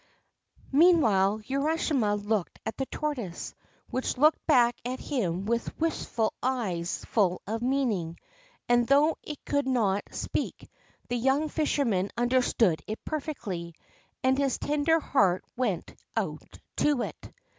Meanwhile 0.71 1.41
Urashima 1.47 2.15
looked 2.15 2.57
at 2.65 2.75
the 2.77 2.87
tortoise, 2.87 3.53
which 3.91 4.17
looked 4.17 4.43
back 4.47 4.75
at 4.83 4.99
him 4.99 5.45
with 5.45 5.79
wistful 5.79 6.33
eyes 6.41 7.05
full 7.05 7.39
of 7.45 7.61
meaning; 7.61 8.17
and, 8.67 8.87
though 8.87 9.19
it 9.21 9.45
could 9.45 9.67
not 9.67 10.01
speak, 10.09 10.71
the 11.07 11.17
young 11.17 11.49
fisherman 11.49 12.09
understood 12.17 12.81
it 12.87 13.05
perfectly, 13.05 13.75
and 14.23 14.39
his 14.39 14.57
tender 14.57 14.99
heart 14.99 15.45
went 15.55 15.93
out 16.17 16.57
to 16.77 17.03
it. 17.03 17.31